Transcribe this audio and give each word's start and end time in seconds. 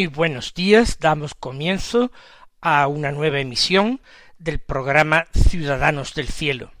Muy 0.00 0.06
buenos 0.06 0.54
días, 0.54 0.98
damos 0.98 1.34
comienzo 1.34 2.10
a 2.62 2.86
una 2.86 3.12
nueva 3.12 3.38
emisión 3.38 4.00
del 4.38 4.58
programa 4.58 5.26
Ciudadanos 5.34 6.14
del 6.14 6.28
Cielo, 6.28 6.72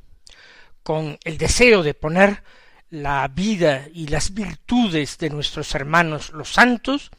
con 0.82 1.18
el 1.24 1.36
deseo 1.36 1.82
de 1.82 1.92
poner 1.92 2.42
la 2.88 3.28
vida 3.28 3.84
y 3.92 4.06
las 4.06 4.32
virtudes 4.32 5.18
de 5.18 5.28
nuestros 5.28 5.74
hermanos 5.74 6.30
los 6.30 6.54
santos 6.54 7.10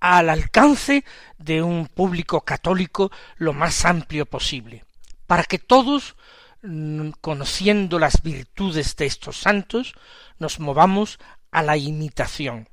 al 0.00 0.28
alcance 0.28 1.04
de 1.38 1.62
un 1.62 1.86
público 1.86 2.40
católico 2.40 3.12
lo 3.36 3.52
más 3.52 3.84
amplio 3.84 4.26
posible, 4.26 4.84
para 5.28 5.44
que 5.44 5.60
todos, 5.60 6.16
mm, 6.62 7.10
conociendo 7.20 8.00
las 8.00 8.22
virtudes 8.24 8.96
de 8.96 9.06
estos 9.06 9.36
santos, 9.36 9.94
nos 10.40 10.58
movamos 10.58 11.20
a 11.52 11.62
la 11.62 11.76
imitación, 11.76 12.68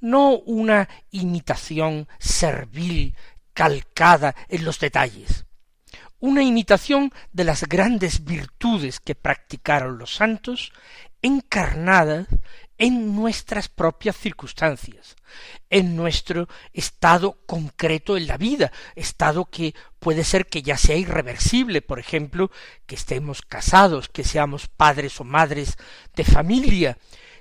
no 0.00 0.38
una 0.38 0.88
imitación 1.10 2.08
servil, 2.18 3.14
calcada 3.52 4.34
en 4.48 4.64
los 4.64 4.78
detalles, 4.80 5.46
una 6.18 6.42
imitación 6.42 7.12
de 7.32 7.44
las 7.44 7.64
grandes 7.64 8.24
virtudes 8.24 8.98
que 8.98 9.14
practicaron 9.14 9.98
los 9.98 10.14
santos, 10.14 10.72
encarnadas 11.22 12.26
en 12.76 13.14
nuestras 13.14 13.68
propias 13.68 14.16
circunstancias, 14.16 15.16
en 15.70 15.96
nuestro 15.96 16.48
estado 16.72 17.38
concreto 17.46 18.16
en 18.16 18.26
la 18.26 18.36
vida, 18.36 18.72
estado 18.96 19.46
que 19.46 19.74
puede 19.98 20.24
ser 20.24 20.46
que 20.46 20.62
ya 20.62 20.76
sea 20.76 20.96
irreversible, 20.96 21.82
por 21.82 21.98
ejemplo, 21.98 22.50
que 22.86 22.94
estemos 22.94 23.42
casados, 23.42 24.08
que 24.08 24.24
seamos 24.24 24.68
padres 24.68 25.20
o 25.20 25.24
madres 25.24 25.76
de 26.14 26.24
familia, 26.24 26.98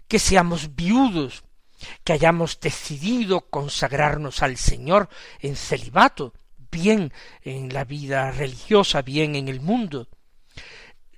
que 0.07 0.19
seamos 0.19 0.75
viudos, 0.75 1.43
que 2.03 2.13
hayamos 2.13 2.59
decidido 2.59 3.41
consagrarnos 3.49 4.41
al 4.41 4.57
Señor 4.57 5.09
en 5.39 5.55
celibato, 5.55 6.33
bien 6.71 7.13
en 7.41 7.73
la 7.73 7.83
vida 7.83 8.31
religiosa, 8.31 9.01
bien 9.01 9.35
en 9.35 9.47
el 9.47 9.61
mundo. 9.61 10.07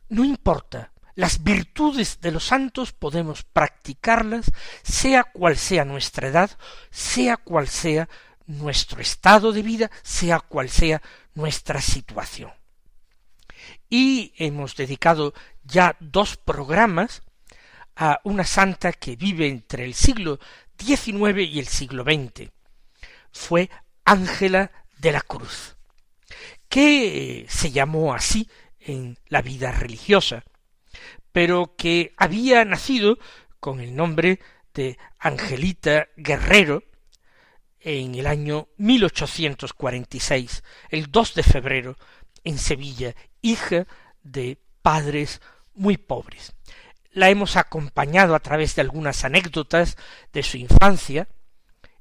No 0.09 0.23
importa, 0.23 0.91
las 1.15 1.43
virtudes 1.43 2.19
de 2.19 2.31
los 2.31 2.45
santos 2.45 2.91
podemos 2.91 3.43
practicarlas, 3.43 4.51
sea 4.83 5.23
cual 5.23 5.57
sea 5.57 5.85
nuestra 5.85 6.27
edad, 6.27 6.51
sea 6.91 7.37
cual 7.37 7.69
sea 7.69 8.09
nuestro 8.45 9.01
estado 9.01 9.51
de 9.51 9.63
vida, 9.63 9.91
sea 10.03 10.39
cual 10.41 10.69
sea 10.69 11.01
nuestra 11.33 11.81
situación. 11.81 12.51
Y 13.89 14.33
hemos 14.37 14.75
dedicado 14.75 15.33
ya 15.63 15.95
dos 15.99 16.35
programas 16.37 17.23
a 17.95 18.19
una 18.23 18.43
santa 18.43 18.91
que 18.93 19.15
vive 19.15 19.47
entre 19.47 19.85
el 19.85 19.93
siglo 19.93 20.39
XIX 20.77 21.39
y 21.39 21.59
el 21.59 21.67
siglo 21.67 22.03
XX. 22.03 22.51
Fue 23.31 23.69
Ángela 24.03 24.71
de 24.97 25.11
la 25.11 25.21
Cruz, 25.21 25.77
que 26.69 27.45
se 27.49 27.71
llamó 27.71 28.13
así 28.13 28.49
en 28.79 29.17
la 29.27 29.41
vida 29.41 29.71
religiosa, 29.71 30.43
pero 31.31 31.75
que 31.75 32.13
había 32.17 32.63
nacido 32.65 33.17
con 33.59 33.79
el 33.79 33.95
nombre 33.95 34.39
de 34.73 34.97
Angelita 35.19 36.07
Guerrero 36.17 36.83
en 37.79 38.15
el 38.15 38.27
año 38.27 38.67
1846, 38.77 40.63
el 40.89 41.11
2 41.11 41.35
de 41.35 41.43
febrero, 41.43 41.97
en 42.43 42.57
Sevilla, 42.57 43.15
hija 43.41 43.87
de 44.23 44.59
padres 44.81 45.41
muy 45.73 45.97
pobres 45.97 46.55
la 47.15 47.29
hemos 47.29 47.55
acompañado 47.55 48.35
a 48.35 48.41
través 48.41 48.75
de 48.75 48.81
algunas 48.81 49.23
anécdotas 49.23 49.97
de 50.33 50.43
su 50.43 50.57
infancia 50.57 51.29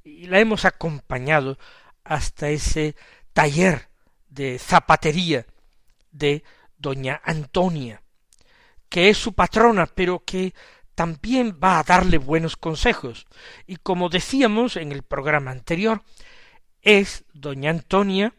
y 0.03 0.27
la 0.27 0.39
hemos 0.39 0.65
acompañado 0.65 1.57
hasta 2.03 2.49
ese 2.49 2.97
taller 3.31 3.87
de 4.27 4.59
zapatería 4.59 5.45
de 6.11 6.43
doña 6.77 7.21
Antonia, 7.23 8.03
que 8.89 9.09
es 9.09 9.17
su 9.17 9.31
patrona, 9.31 9.85
pero 9.85 10.23
que 10.25 10.53
también 10.95 11.57
va 11.63 11.79
a 11.79 11.83
darle 11.83 12.17
buenos 12.17 12.57
consejos. 12.57 13.25
Y 13.65 13.77
como 13.77 14.09
decíamos 14.09 14.75
en 14.75 14.91
el 14.91 15.03
programa 15.03 15.51
anterior, 15.51 16.03
es 16.81 17.23
doña 17.33 17.69
Antonia, 17.69 18.33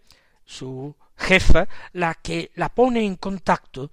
su 0.44 0.94
jefa, 1.16 1.68
la 1.92 2.14
que 2.14 2.50
la 2.54 2.68
pone 2.68 3.02
en 3.02 3.16
contacto 3.16 3.90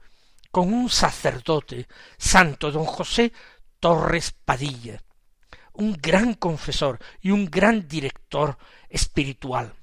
con 0.53 0.71
un 0.71 0.87
sacerdote, 0.87 1.87
santo 2.15 2.71
don 2.71 2.85
José 2.85 3.33
Torres 3.79 4.35
Padilla, 4.45 5.01
un 5.73 5.93
gran 5.93 6.35
confesor 6.35 6.99
y 7.21 7.31
un 7.31 7.45
gran 7.49 7.87
director 7.87 8.55
espiritual. 8.87 9.73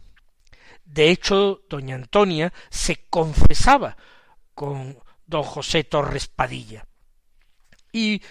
De 0.84 1.10
hecho, 1.10 1.62
doña 1.68 1.96
Antonia 1.96 2.52
se 2.70 3.08
confesaba 3.10 3.96
con 4.54 4.96
don 5.26 5.42
José 5.42 5.82
Torres 5.82 6.28
Padilla. 6.28 6.86
Y 7.90 8.22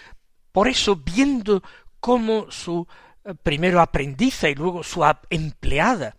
por 0.53 0.69
eso, 0.69 0.95
viendo 0.95 1.61
cómo 1.99 2.49
su 2.51 2.87
eh, 3.25 3.33
primero 3.35 3.81
aprendiza 3.81 4.47
y 4.47 4.55
luego 4.55 4.81
su 4.81 5.03
empleada 5.29 6.15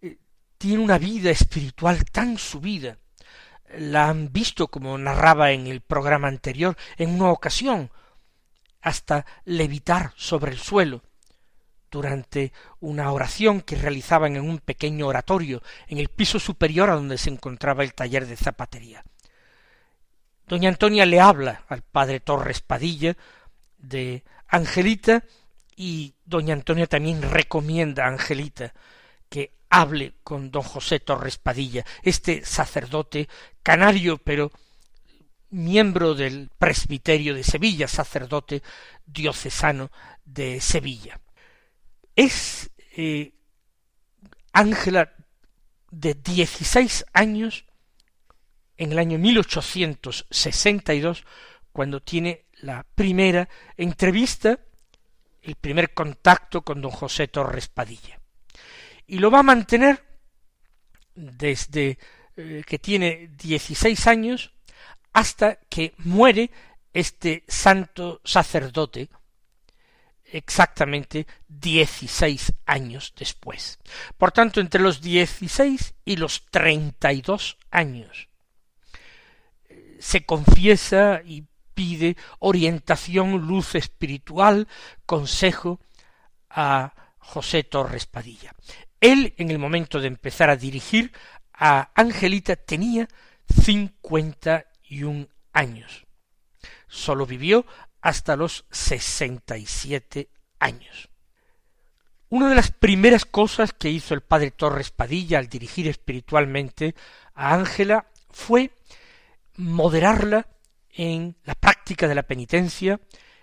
eh, 0.00 0.16
tiene 0.56 0.82
una 0.82 0.96
vida 0.96 1.30
espiritual 1.30 2.06
tan 2.06 2.38
subida, 2.38 2.96
la 3.76 4.08
han 4.08 4.32
visto, 4.32 4.68
como 4.68 4.96
narraba 4.98 5.52
en 5.52 5.66
el 5.66 5.80
programa 5.80 6.28
anterior, 6.28 6.76
en 6.96 7.10
una 7.10 7.30
ocasión, 7.30 7.90
hasta 8.80 9.26
levitar 9.44 10.12
sobre 10.16 10.52
el 10.52 10.58
suelo, 10.58 11.02
durante 11.90 12.52
una 12.80 13.10
oración 13.12 13.60
que 13.60 13.76
realizaban 13.76 14.36
en 14.36 14.48
un 14.48 14.58
pequeño 14.58 15.06
oratorio 15.06 15.62
en 15.88 15.98
el 15.98 16.08
piso 16.08 16.38
superior 16.38 16.90
a 16.90 16.94
donde 16.94 17.18
se 17.18 17.30
encontraba 17.30 17.84
el 17.84 17.94
taller 17.94 18.26
de 18.26 18.36
zapatería. 18.36 19.04
Doña 20.46 20.68
Antonia 20.68 21.06
le 21.06 21.20
habla 21.20 21.64
al 21.68 21.82
padre 21.82 22.20
Torres 22.20 22.60
Padilla 22.60 23.16
de 23.78 24.24
Angelita 24.46 25.24
y 25.74 26.14
doña 26.24 26.54
Antonia 26.54 26.86
también 26.86 27.22
recomienda 27.22 28.04
a 28.04 28.08
Angelita 28.08 28.72
hable 29.70 30.14
con 30.22 30.50
don 30.50 30.62
José 30.62 31.00
Torres 31.00 31.38
Padilla, 31.38 31.86
este 32.02 32.44
sacerdote 32.44 33.26
canario, 33.62 34.18
pero 34.18 34.52
miembro 35.50 36.14
del 36.14 36.50
presbiterio 36.58 37.34
de 37.34 37.42
Sevilla, 37.42 37.88
sacerdote 37.88 38.62
diocesano 39.04 39.90
de 40.24 40.60
Sevilla. 40.60 41.20
Es 42.14 42.70
eh, 42.96 43.32
Ángela 44.52 45.12
de 45.90 46.14
dieciséis 46.14 47.04
años 47.12 47.64
en 48.76 48.92
el 48.92 48.98
año 48.98 49.18
1862 49.18 51.24
cuando 51.72 52.00
tiene 52.02 52.44
la 52.60 52.86
primera 52.94 53.48
entrevista, 53.76 54.60
el 55.42 55.56
primer 55.56 55.92
contacto 55.92 56.62
con 56.62 56.80
don 56.80 56.90
José 56.90 57.28
Torres 57.28 57.68
Padilla 57.68 58.18
y 59.06 59.18
lo 59.18 59.30
va 59.30 59.40
a 59.40 59.44
mantener 59.44 60.02
desde 61.14 61.98
eh, 62.36 62.62
que 62.66 62.78
tiene 62.78 63.30
dieciséis 63.36 64.06
años 64.06 64.52
hasta 65.12 65.56
que 65.68 65.94
muere 65.98 66.50
este 66.92 67.44
santo 67.48 68.20
sacerdote 68.24 69.08
exactamente 70.24 71.26
dieciséis 71.46 72.52
años 72.66 73.14
después. 73.16 73.78
Por 74.18 74.32
tanto, 74.32 74.60
entre 74.60 74.80
los 74.80 75.00
dieciséis 75.00 75.94
y 76.04 76.16
los 76.16 76.46
treinta 76.50 77.12
y 77.12 77.22
dos 77.22 77.58
años 77.70 78.28
eh, 79.68 79.96
se 80.00 80.24
confiesa 80.24 81.22
y 81.24 81.44
pide 81.74 82.16
orientación, 82.38 83.46
luz 83.46 83.74
espiritual, 83.74 84.66
consejo 85.04 85.80
a 86.50 86.94
José 87.18 87.64
Torres 87.64 88.06
Padilla. 88.06 88.54
Él, 89.06 89.34
en 89.36 89.52
el 89.52 89.60
momento 89.60 90.00
de 90.00 90.08
empezar 90.08 90.50
a 90.50 90.56
dirigir 90.56 91.12
a 91.52 91.92
Angelita, 91.94 92.56
tenía 92.56 93.06
cincuenta 93.62 94.66
y 94.82 95.04
un 95.04 95.28
años. 95.52 96.04
Solo 96.88 97.24
vivió 97.24 97.64
hasta 98.00 98.34
los 98.34 98.64
sesenta 98.68 99.56
y 99.58 99.66
siete 99.66 100.30
años. 100.58 101.08
Una 102.30 102.48
de 102.48 102.56
las 102.56 102.72
primeras 102.72 103.24
cosas 103.24 103.72
que 103.72 103.90
hizo 103.90 104.12
el 104.12 104.22
padre 104.22 104.50
Torres 104.50 104.90
Padilla 104.90 105.38
al 105.38 105.48
dirigir 105.48 105.86
espiritualmente 105.86 106.96
a 107.32 107.54
Ángela 107.54 108.10
fue 108.30 108.72
moderarla 109.54 110.48
en 110.90 111.36
la 111.44 111.54
práctica 111.54 112.08
de 112.08 112.16
la 112.16 112.24
penitencia, 112.24 113.00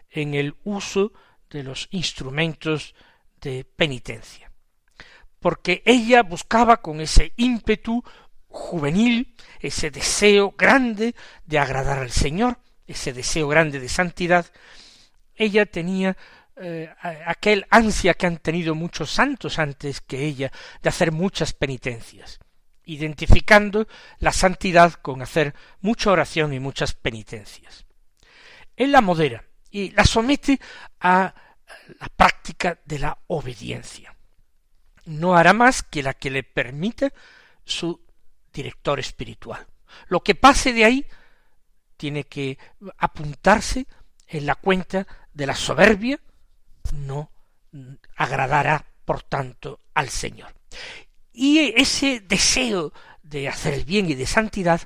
en 0.10 0.34
el 0.34 0.58
uso 0.66 1.14
de 1.50 1.64
los 1.64 1.88
instrumentos 1.92 2.96
de 3.40 3.64
penitencia. 3.64 4.53
Porque 5.44 5.84
ella 5.86 6.24
buscaba 6.24 6.78
con 6.78 7.02
ese 7.02 7.34
ímpetu 7.36 8.02
juvenil, 8.48 9.36
ese 9.60 9.92
deseo 9.92 10.56
grande 10.58 11.16
de 11.46 11.60
agradar 11.60 12.00
al 12.00 12.12
Señor, 12.12 12.60
ese 12.88 13.12
deseo 13.12 13.50
grande 13.50 13.82
de 13.82 13.90
santidad, 13.90 14.46
ella 15.36 15.66
tenía 15.66 16.16
eh, 16.56 16.90
aquel 17.26 17.66
ansia 17.70 18.14
que 18.14 18.26
han 18.26 18.38
tenido 18.38 18.74
muchos 18.74 19.12
santos 19.12 19.60
antes 19.60 20.00
que 20.00 20.24
ella 20.24 20.50
de 20.82 20.88
hacer 20.88 21.12
muchas 21.12 21.52
penitencias, 21.52 22.40
identificando 22.86 23.86
la 24.20 24.32
santidad 24.32 24.94
con 24.94 25.22
hacer 25.22 25.54
mucha 25.82 26.10
oración 26.10 26.54
y 26.54 26.62
muchas 26.62 26.94
penitencias. 26.94 27.86
Él 28.78 28.94
la 28.94 29.02
modera 29.02 29.44
y 29.70 29.92
la 29.92 30.06
somete 30.06 30.58
a 31.02 31.36
la 32.00 32.08
práctica 32.16 32.80
de 32.86 33.00
la 33.00 33.18
obediencia. 33.28 34.13
No 35.06 35.36
hará 35.36 35.54
más 35.54 35.84
que 35.84 36.04
la 36.04 36.14
que 36.14 36.30
le 36.30 36.44
permita 36.44 37.12
su 37.66 38.00
director 38.54 39.00
espiritual. 39.00 39.66
Lo 40.08 40.24
que 40.24 40.36
pase 40.36 40.74
de 40.74 40.86
ahí 40.86 41.06
tiene 41.98 42.24
que 42.26 42.58
apuntarse 42.98 43.86
en 44.28 44.46
la 44.46 44.56
cuenta 44.56 45.08
de 45.34 45.46
la 45.46 45.56
soberbia, 45.56 46.20
no 46.94 47.32
agradará, 48.16 48.86
por 49.06 49.24
tanto, 49.24 49.80
al 49.94 50.10
Señor. 50.10 50.54
Y 51.32 51.74
ese 51.76 52.20
deseo 52.20 52.94
de 53.22 53.48
hacer 53.48 53.84
bien 53.86 54.10
y 54.10 54.16
de 54.16 54.26
santidad 54.26 54.82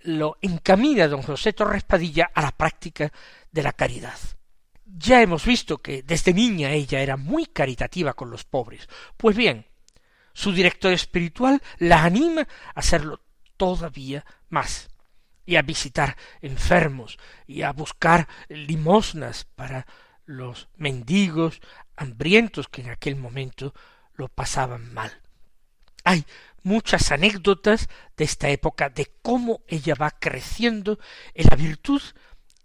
lo 0.00 0.38
encamina 0.40 1.08
don 1.08 1.22
José 1.22 1.52
Torres 1.52 1.84
Padilla 1.84 2.30
a 2.32 2.42
la 2.42 2.52
práctica 2.52 3.12
de 3.50 3.62
la 3.62 3.72
caridad. 3.72 4.18
Ya 4.96 5.20
hemos 5.20 5.44
visto 5.44 5.78
que 5.78 6.02
desde 6.02 6.32
niña 6.32 6.70
ella 6.70 7.00
era 7.00 7.16
muy 7.16 7.46
caritativa 7.46 8.14
con 8.14 8.30
los 8.30 8.44
pobres. 8.44 8.88
Pues 9.16 9.36
bien, 9.36 9.66
su 10.32 10.52
director 10.52 10.92
espiritual 10.92 11.62
la 11.78 12.04
anima 12.04 12.42
a 12.42 12.80
hacerlo 12.80 13.20
todavía 13.56 14.24
más 14.48 14.88
y 15.44 15.56
a 15.56 15.62
visitar 15.62 16.16
enfermos 16.40 17.18
y 17.46 17.62
a 17.62 17.72
buscar 17.72 18.28
limosnas 18.48 19.44
para 19.44 19.86
los 20.24 20.68
mendigos 20.76 21.60
hambrientos 21.96 22.68
que 22.68 22.82
en 22.82 22.90
aquel 22.90 23.16
momento 23.16 23.74
lo 24.14 24.28
pasaban 24.28 24.92
mal. 24.94 25.22
Hay 26.04 26.24
muchas 26.62 27.12
anécdotas 27.12 27.88
de 28.16 28.24
esta 28.24 28.48
época 28.48 28.88
de 28.88 29.10
cómo 29.22 29.62
ella 29.68 29.94
va 29.94 30.10
creciendo 30.10 30.98
en 31.34 31.46
la 31.50 31.56
virtud 31.56 32.02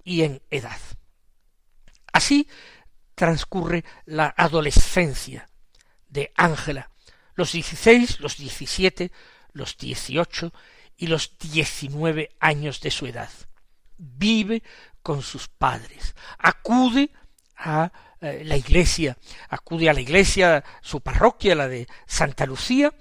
y 0.03 0.21
en 0.21 0.41
edad. 0.49 0.79
Así 2.13 2.47
transcurre 3.15 3.83
la 4.05 4.33
adolescencia 4.37 5.49
de 6.07 6.31
Ángela, 6.35 6.89
los 7.35 7.51
dieciséis, 7.51 8.19
los 8.19 8.37
diecisiete, 8.37 9.11
los 9.51 9.77
dieciocho 9.77 10.53
y 10.95 11.07
los 11.07 11.37
diecinueve 11.37 12.29
años 12.39 12.79
de 12.81 12.91
su 12.91 13.07
edad. 13.07 13.29
Vive 13.97 14.63
con 15.01 15.21
sus 15.21 15.47
padres, 15.47 16.15
acude 16.37 17.11
a 17.57 17.91
eh, 18.21 18.43
la 18.45 18.57
iglesia, 18.57 19.17
acude 19.49 19.89
a 19.89 19.93
la 19.93 20.01
iglesia, 20.01 20.63
su 20.81 21.01
parroquia, 21.01 21.55
la 21.55 21.67
de 21.67 21.87
Santa 22.05 22.45
Lucía, 22.45 22.93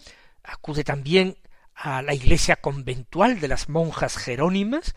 acude 0.42 0.84
también 0.84 1.36
a 1.74 2.02
la 2.02 2.14
iglesia 2.14 2.56
conventual 2.56 3.40
de 3.40 3.48
las 3.48 3.68
monjas 3.68 4.16
jerónimas, 4.16 4.94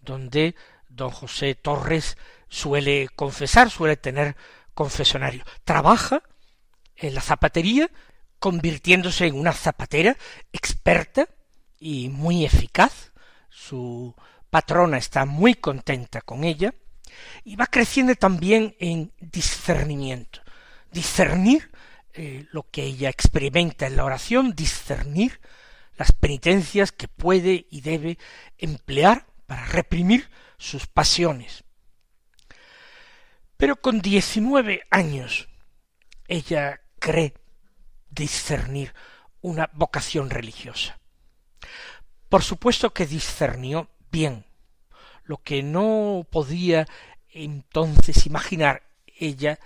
donde 0.00 0.54
don 0.88 1.10
José 1.10 1.54
Torres 1.54 2.16
suele 2.48 3.08
confesar, 3.14 3.70
suele 3.70 3.96
tener 3.96 4.36
confesonario. 4.74 5.44
Trabaja 5.64 6.22
en 6.96 7.14
la 7.14 7.20
zapatería, 7.20 7.90
convirtiéndose 8.38 9.26
en 9.26 9.34
una 9.34 9.52
zapatera 9.52 10.16
experta 10.52 11.28
y 11.78 12.08
muy 12.08 12.44
eficaz. 12.44 13.12
Su 13.48 14.14
patrona 14.50 14.98
está 14.98 15.24
muy 15.24 15.54
contenta 15.54 16.20
con 16.20 16.44
ella 16.44 16.74
y 17.44 17.56
va 17.56 17.66
creciendo 17.66 18.14
también 18.14 18.76
en 18.78 19.12
discernimiento. 19.18 20.40
Discernir 20.92 21.70
eh, 22.14 22.46
lo 22.50 22.68
que 22.70 22.84
ella 22.84 23.10
experimenta 23.10 23.86
en 23.86 23.96
la 23.96 24.04
oración, 24.04 24.54
discernir 24.54 25.40
las 25.96 26.12
penitencias 26.12 26.92
que 26.92 27.08
puede 27.08 27.66
y 27.70 27.80
debe 27.80 28.18
emplear 28.58 29.26
para 29.46 29.64
reprimir 29.66 30.28
sus 30.58 30.86
pasiones. 30.86 31.64
Pero 33.56 33.76
con 33.76 34.00
diecinueve 34.00 34.82
años 34.90 35.48
ella 36.28 36.80
cree 36.98 37.34
discernir 38.10 38.94
una 39.40 39.70
vocación 39.72 40.30
religiosa. 40.30 40.98
Por 42.28 42.42
supuesto 42.42 42.92
que 42.92 43.06
discernió 43.06 43.88
bien. 44.10 44.44
Lo 45.24 45.38
que 45.38 45.62
no 45.62 46.26
podía 46.30 46.86
entonces 47.28 48.26
imaginar 48.26 48.82
ella 49.06 49.58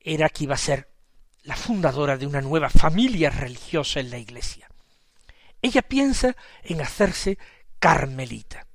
era 0.00 0.28
que 0.28 0.44
iba 0.44 0.54
a 0.54 0.58
ser 0.58 0.88
la 1.42 1.56
fundadora 1.56 2.16
de 2.16 2.26
una 2.26 2.40
nueva 2.40 2.70
familia 2.70 3.30
religiosa 3.30 4.00
en 4.00 4.10
la 4.10 4.18
Iglesia. 4.18 4.68
Ella 5.60 5.82
piensa 5.82 6.36
en 6.62 6.80
hacerse 6.80 7.38
carmelita. 7.78 8.66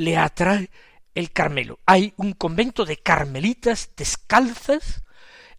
Le 0.00 0.16
atrae 0.16 0.70
el 1.14 1.30
Carmelo. 1.30 1.78
Hay 1.84 2.14
un 2.16 2.32
convento 2.32 2.86
de 2.86 2.96
carmelitas 2.96 3.90
descalzas 3.98 5.02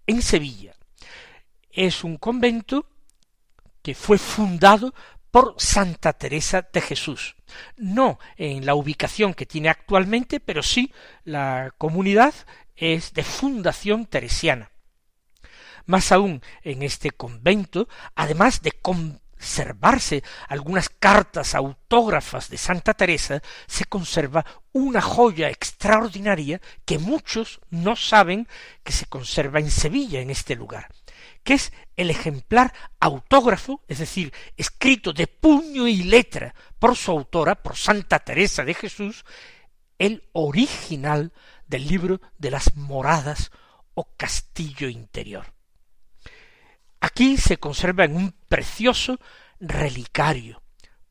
en 0.07 0.23
Sevilla. 0.23 0.73
Es 1.69 2.03
un 2.03 2.17
convento 2.17 2.87
que 3.83 3.93
fue 3.93 4.17
fundado 4.17 4.95
por 5.29 5.53
Santa 5.59 6.13
Teresa 6.13 6.67
de 6.73 6.81
Jesús. 6.81 7.35
No 7.77 8.17
en 8.35 8.65
la 8.65 8.73
ubicación 8.73 9.35
que 9.35 9.45
tiene 9.45 9.69
actualmente, 9.69 10.39
pero 10.39 10.63
sí 10.63 10.91
la 11.23 11.75
comunidad 11.77 12.33
es 12.75 13.13
de 13.13 13.21
fundación 13.23 14.07
teresiana. 14.07 14.71
Más 15.85 16.11
aún, 16.11 16.41
en 16.63 16.81
este 16.81 17.11
convento, 17.11 17.87
además 18.15 18.63
de 18.63 18.71
conservarse 19.41 20.23
algunas 20.49 20.87
cartas 20.87 21.55
autógrafas 21.55 22.47
de 22.47 22.57
Santa 22.57 22.93
Teresa, 22.93 23.41
se 23.65 23.85
conserva 23.85 24.45
una 24.71 25.01
joya 25.01 25.49
extraordinaria 25.49 26.61
que 26.85 26.99
muchos 26.99 27.59
no 27.71 27.95
saben 27.95 28.47
que 28.83 28.91
se 28.91 29.07
conserva 29.07 29.59
en 29.59 29.71
Sevilla, 29.71 30.21
en 30.21 30.29
este 30.29 30.55
lugar, 30.55 30.89
que 31.43 31.55
es 31.55 31.73
el 31.97 32.11
ejemplar 32.11 32.71
autógrafo, 32.99 33.81
es 33.87 33.97
decir, 33.97 34.31
escrito 34.57 35.11
de 35.11 35.25
puño 35.25 35.87
y 35.87 36.03
letra 36.03 36.53
por 36.77 36.95
su 36.95 37.09
autora, 37.09 37.55
por 37.55 37.75
Santa 37.75 38.19
Teresa 38.19 38.63
de 38.63 38.75
Jesús, 38.75 39.25
el 39.97 40.29
original 40.33 41.33
del 41.65 41.87
libro 41.87 42.21
de 42.37 42.51
las 42.51 42.77
moradas 42.77 43.51
o 43.95 44.07
castillo 44.15 44.87
interior. 44.87 45.51
Aquí 47.01 47.37
se 47.37 47.57
conserva 47.57 48.05
en 48.05 48.15
un 48.15 48.31
precioso 48.47 49.19
relicario 49.59 50.61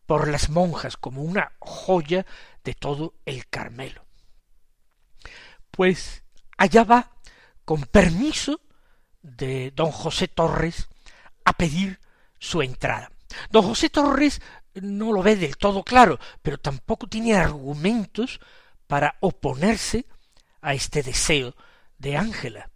por 0.06 0.28
las 0.28 0.48
monjas 0.48 0.96
como 0.96 1.22
una 1.22 1.52
joya 1.58 2.24
de 2.64 2.74
todo 2.74 3.14
el 3.26 3.48
Carmelo. 3.48 4.06
Pues 5.70 6.22
allá 6.56 6.84
va, 6.84 7.12
con 7.64 7.82
permiso 7.82 8.60
de 9.22 9.72
don 9.72 9.90
José 9.90 10.28
Torres, 10.28 10.88
a 11.44 11.52
pedir 11.54 12.00
su 12.38 12.62
entrada. 12.62 13.10
Don 13.50 13.62
José 13.62 13.90
Torres 13.90 14.40
no 14.74 15.12
lo 15.12 15.22
ve 15.22 15.36
del 15.36 15.56
todo 15.56 15.82
claro, 15.82 16.18
pero 16.42 16.58
tampoco 16.58 17.08
tiene 17.08 17.34
argumentos 17.34 18.40
para 18.86 19.16
oponerse 19.20 20.06
a 20.60 20.74
este 20.74 21.02
deseo 21.02 21.54
de 21.98 22.16
Ángela. 22.16 22.70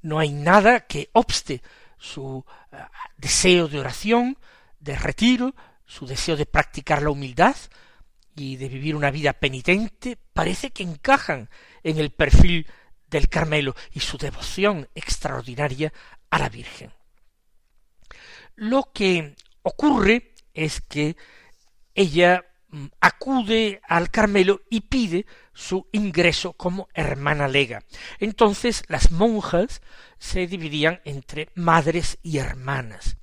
No 0.00 0.18
hay 0.18 0.32
nada 0.32 0.86
que 0.86 1.10
obste 1.12 1.62
su 2.02 2.44
eh, 2.72 2.76
deseo 3.16 3.68
de 3.68 3.78
oración, 3.78 4.36
de 4.80 4.96
retiro, 4.96 5.54
su 5.86 6.06
deseo 6.06 6.36
de 6.36 6.46
practicar 6.46 7.00
la 7.00 7.10
humildad 7.10 7.56
y 8.34 8.56
de 8.56 8.68
vivir 8.68 8.96
una 8.96 9.10
vida 9.10 9.34
penitente 9.34 10.18
parece 10.32 10.70
que 10.70 10.82
encajan 10.82 11.48
en 11.84 11.98
el 11.98 12.10
perfil 12.10 12.66
del 13.06 13.28
Carmelo 13.28 13.76
y 13.92 14.00
su 14.00 14.18
devoción 14.18 14.88
extraordinaria 14.94 15.92
a 16.30 16.38
la 16.38 16.48
Virgen. 16.48 16.92
Lo 18.56 18.90
que 18.92 19.36
ocurre 19.62 20.34
es 20.54 20.80
que 20.80 21.16
ella 21.94 22.44
acude 23.00 23.80
al 23.86 24.10
Carmelo 24.10 24.62
y 24.70 24.82
pide 24.82 25.26
su 25.52 25.86
ingreso 25.92 26.54
como 26.54 26.88
hermana 26.94 27.48
lega. 27.48 27.82
Entonces 28.18 28.84
las 28.88 29.10
monjas 29.10 29.82
se 30.18 30.46
dividían 30.46 31.00
entre 31.04 31.50
madres 31.54 32.18
y 32.22 32.38
hermanas. 32.38 33.16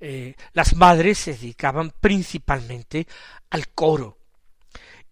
Eh, 0.00 0.34
las 0.52 0.74
madres 0.74 1.18
se 1.18 1.32
dedicaban 1.32 1.92
principalmente 2.00 3.06
al 3.50 3.68
coro, 3.68 4.20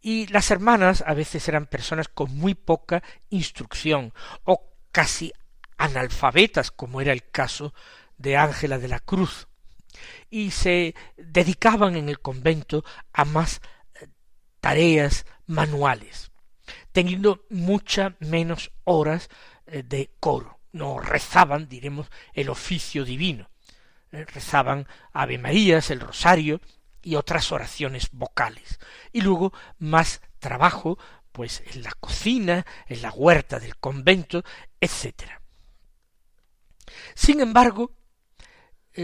y 0.00 0.26
las 0.28 0.50
hermanas 0.50 1.02
a 1.06 1.14
veces 1.14 1.48
eran 1.48 1.66
personas 1.66 2.08
con 2.08 2.34
muy 2.36 2.54
poca 2.54 3.02
instrucción 3.30 4.12
o 4.44 4.62
casi 4.92 5.32
analfabetas, 5.76 6.70
como 6.70 7.00
era 7.00 7.12
el 7.12 7.28
caso 7.30 7.74
de 8.16 8.36
Ángela 8.36 8.78
de 8.78 8.88
la 8.88 9.00
Cruz, 9.00 9.48
y 10.30 10.50
se 10.50 10.94
dedicaban 11.16 11.96
en 11.96 12.08
el 12.08 12.20
convento 12.20 12.84
a 13.12 13.24
más 13.24 13.60
eh, 13.94 14.08
tareas 14.60 15.26
manuales, 15.46 16.30
teniendo 16.92 17.44
muchas 17.50 18.12
menos 18.20 18.72
horas 18.84 19.28
eh, 19.66 19.82
de 19.82 20.10
coro. 20.20 20.58
No 20.72 20.98
rezaban, 21.00 21.68
diremos, 21.68 22.10
el 22.34 22.50
oficio 22.50 23.04
divino. 23.04 23.50
Eh, 24.12 24.24
rezaban 24.26 24.86
Ave 25.12 25.38
Marías, 25.38 25.90
el 25.90 26.00
rosario, 26.00 26.60
y 27.02 27.16
otras 27.16 27.52
oraciones 27.52 28.10
vocales. 28.12 28.78
Y 29.12 29.22
luego 29.22 29.52
más 29.78 30.20
trabajo, 30.38 30.98
pues 31.32 31.62
en 31.72 31.82
la 31.82 31.92
cocina, 31.92 32.66
en 32.86 33.02
la 33.02 33.10
huerta 33.10 33.58
del 33.58 33.76
convento, 33.76 34.44
etc. 34.80 35.40
Sin 37.14 37.40
embargo, 37.40 37.92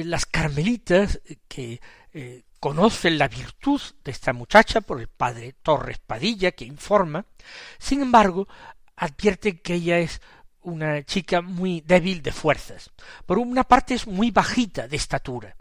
las 0.03 0.27
carmelitas 0.27 1.21
eh, 1.27 1.37
que 1.47 1.81
eh, 2.13 2.43
conocen 2.59 3.19
la 3.19 3.29
virtud 3.29 3.81
de 4.03 4.11
esta 4.11 4.33
muchacha 4.33 4.81
por 4.81 5.01
el 5.01 5.09
padre 5.09 5.55
Torres 5.63 5.99
Padilla, 5.99 6.53
que 6.53 6.65
informa, 6.65 7.27
sin 7.79 8.03
embargo, 8.03 8.49
advierten 8.97 9.59
que 9.59 9.75
ella 9.75 9.99
es 9.99 10.21
una 10.63 11.03
chica 11.05 11.43
muy 11.43 11.83
débil 11.83 12.23
de 12.23 12.33
fuerzas. 12.33 12.91
Por 13.27 13.39
una 13.39 13.65
parte 13.65 13.95
es 13.95 14.07
muy 14.07 14.31
bajita 14.31 14.89
de 14.89 14.97
estatura, 14.97 15.57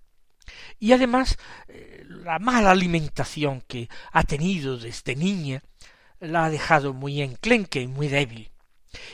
y 0.79 0.91
además, 0.91 1.37
eh, 1.67 2.03
la 2.07 2.39
mala 2.39 2.71
alimentación 2.71 3.61
que 3.61 3.89
ha 4.11 4.23
tenido 4.23 4.77
desde 4.77 5.15
niña 5.15 5.63
la 6.19 6.45
ha 6.45 6.49
dejado 6.49 6.93
muy 6.93 7.21
enclenque 7.21 7.81
y 7.81 7.87
muy 7.87 8.07
débil. 8.07 8.52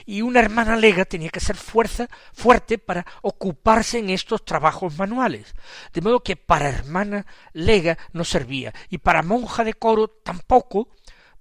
Y 0.05 0.21
una 0.21 0.39
hermana 0.39 0.75
lega 0.75 1.05
tenía 1.05 1.29
que 1.29 1.39
ser 1.39 1.55
fuerza 1.55 2.09
fuerte 2.33 2.77
para 2.77 3.05
ocuparse 3.21 3.99
en 3.99 4.09
estos 4.09 4.43
trabajos 4.45 4.97
manuales. 4.97 5.53
De 5.93 6.01
modo 6.01 6.21
que 6.21 6.35
para 6.35 6.69
hermana 6.69 7.25
lega 7.53 7.97
no 8.13 8.23
servía, 8.23 8.73
y 8.89 8.99
para 8.99 9.23
monja 9.23 9.63
de 9.63 9.73
coro 9.73 10.07
tampoco, 10.07 10.89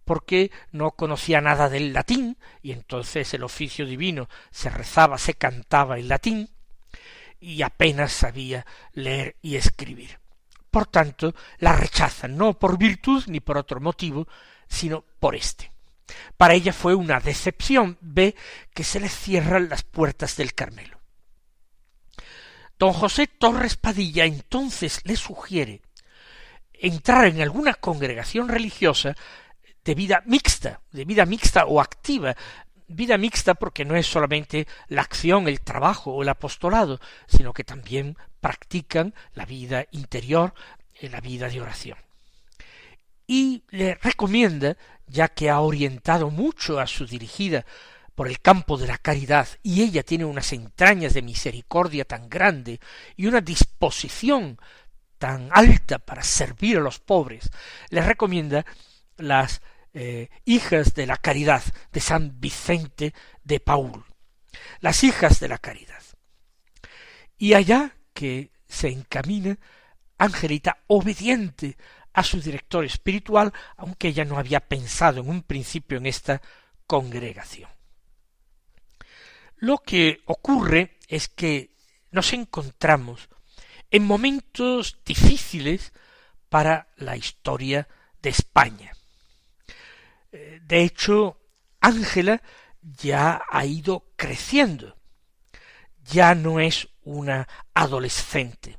porque 0.04 0.50
no 0.72 0.92
conocía 0.92 1.40
nada 1.40 1.68
del 1.68 1.92
latín, 1.92 2.38
y 2.62 2.72
entonces 2.72 3.34
el 3.34 3.44
oficio 3.44 3.84
divino 3.84 4.28
se 4.50 4.70
rezaba, 4.70 5.18
se 5.18 5.34
cantaba 5.34 5.98
en 5.98 6.08
latín, 6.08 6.50
y 7.40 7.62
apenas 7.62 8.12
sabía 8.12 8.66
leer 8.92 9.36
y 9.42 9.56
escribir. 9.56 10.18
Por 10.70 10.86
tanto, 10.86 11.34
la 11.58 11.74
rechazan, 11.74 12.36
no 12.36 12.58
por 12.58 12.78
virtud 12.78 13.24
ni 13.26 13.40
por 13.40 13.58
otro 13.58 13.80
motivo, 13.80 14.26
sino 14.68 15.04
por 15.18 15.34
éste. 15.34 15.72
Para 16.36 16.54
ella 16.54 16.72
fue 16.72 16.94
una 16.94 17.20
decepción, 17.20 17.98
ve 18.00 18.34
que 18.74 18.84
se 18.84 19.00
le 19.00 19.08
cierran 19.08 19.68
las 19.68 19.82
puertas 19.82 20.36
del 20.36 20.54
Carmelo. 20.54 20.98
Don 22.78 22.92
José 22.92 23.26
Torres 23.26 23.76
Padilla 23.76 24.24
entonces 24.24 25.00
le 25.04 25.16
sugiere 25.16 25.82
entrar 26.72 27.26
en 27.26 27.40
alguna 27.42 27.74
congregación 27.74 28.48
religiosa 28.48 29.16
de 29.84 29.94
vida 29.94 30.22
mixta, 30.26 30.80
de 30.92 31.04
vida 31.04 31.26
mixta 31.26 31.66
o 31.66 31.80
activa, 31.80 32.36
vida 32.86 33.18
mixta 33.18 33.54
porque 33.54 33.84
no 33.84 33.96
es 33.96 34.06
solamente 34.06 34.66
la 34.88 35.02
acción, 35.02 35.48
el 35.48 35.60
trabajo 35.60 36.12
o 36.12 36.22
el 36.22 36.28
apostolado, 36.28 37.00
sino 37.26 37.52
que 37.52 37.64
también 37.64 38.16
practican 38.40 39.14
la 39.34 39.44
vida 39.44 39.86
interior, 39.90 40.54
eh, 40.94 41.08
la 41.08 41.20
vida 41.20 41.48
de 41.48 41.60
oración. 41.60 41.98
Y 43.30 43.62
le 43.68 43.94
recomienda, 43.94 44.78
ya 45.06 45.28
que 45.28 45.50
ha 45.50 45.60
orientado 45.60 46.30
mucho 46.30 46.80
a 46.80 46.86
su 46.86 47.06
dirigida 47.06 47.66
por 48.14 48.26
el 48.26 48.40
campo 48.40 48.78
de 48.78 48.86
la 48.86 48.96
caridad, 48.96 49.46
y 49.62 49.82
ella 49.82 50.02
tiene 50.02 50.24
unas 50.24 50.52
entrañas 50.54 51.12
de 51.12 51.22
misericordia 51.22 52.06
tan 52.06 52.30
grande 52.30 52.80
y 53.16 53.26
una 53.26 53.42
disposición 53.42 54.58
tan 55.18 55.50
alta 55.52 55.98
para 55.98 56.22
servir 56.22 56.78
a 56.78 56.80
los 56.80 57.00
pobres, 57.00 57.50
le 57.90 58.00
recomienda 58.00 58.64
las 59.18 59.60
eh, 59.92 60.30
hijas 60.46 60.94
de 60.94 61.06
la 61.06 61.18
caridad 61.18 61.62
de 61.92 62.00
San 62.00 62.40
Vicente 62.40 63.12
de 63.44 63.60
Paul, 63.60 64.04
las 64.80 65.04
hijas 65.04 65.38
de 65.38 65.48
la 65.48 65.58
caridad. 65.58 66.02
Y 67.36 67.52
allá 67.52 67.94
que 68.14 68.52
se 68.66 68.88
encamina 68.88 69.58
Angelita 70.18 70.78
obediente 70.88 71.76
a 72.18 72.24
su 72.24 72.40
director 72.40 72.84
espiritual, 72.84 73.52
aunque 73.76 74.08
ella 74.08 74.24
no 74.24 74.38
había 74.38 74.58
pensado 74.58 75.20
en 75.20 75.28
un 75.28 75.42
principio 75.42 75.98
en 75.98 76.06
esta 76.06 76.42
congregación. 76.86 77.70
Lo 79.56 79.78
que 79.78 80.22
ocurre 80.26 80.98
es 81.06 81.28
que 81.28 81.70
nos 82.10 82.32
encontramos 82.32 83.28
en 83.90 84.04
momentos 84.04 84.98
difíciles 85.04 85.92
para 86.48 86.88
la 86.96 87.16
historia 87.16 87.86
de 88.20 88.30
España. 88.30 88.92
De 90.32 90.82
hecho, 90.82 91.40
Ángela 91.80 92.42
ya 92.82 93.42
ha 93.48 93.64
ido 93.64 94.06
creciendo. 94.16 94.96
Ya 96.04 96.34
no 96.34 96.58
es 96.58 96.88
una 97.02 97.46
adolescente. 97.74 98.78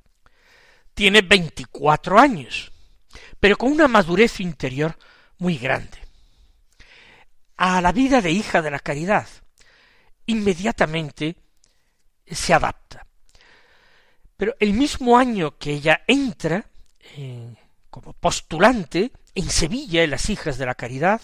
Tiene 0.94 1.22
veinticuatro 1.22 2.20
años, 2.20 2.74
pero 3.40 3.58
con 3.58 3.72
una 3.72 3.88
madurez 3.88 4.40
interior 4.40 4.98
muy 5.38 5.58
grande. 5.58 5.98
A 7.58 7.82
la 7.82 7.92
vida 7.92 8.22
de 8.22 8.32
hija 8.32 8.62
de 8.62 8.72
la 8.72 8.80
caridad, 8.80 9.28
inmediatamente 10.26 11.36
se 12.26 12.54
adapta. 12.54 13.06
Pero 14.38 14.56
el 14.60 14.74
mismo 14.74 15.18
año 15.18 15.58
que 15.58 15.74
ella 15.74 16.04
entra 16.08 16.66
eh, 17.18 17.56
como 17.90 18.14
postulante 18.14 19.12
en 19.36 19.50
Sevilla, 19.50 20.04
en 20.04 20.12
las 20.12 20.30
hijas 20.30 20.58
de 20.58 20.66
la 20.66 20.76
caridad, 20.76 21.22